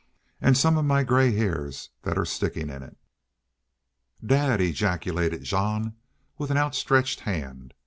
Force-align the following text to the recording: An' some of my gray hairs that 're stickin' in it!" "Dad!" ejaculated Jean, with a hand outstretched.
An' 0.41 0.55
some 0.55 0.79
of 0.79 0.85
my 0.85 1.03
gray 1.03 1.31
hairs 1.31 1.89
that 2.01 2.17
're 2.17 2.25
stickin' 2.25 2.71
in 2.71 2.81
it!" 2.81 2.97
"Dad!" 4.25 4.59
ejaculated 4.59 5.43
Jean, 5.43 5.93
with 6.39 6.49
a 6.49 6.55
hand 6.55 6.65
outstretched. 6.65 7.19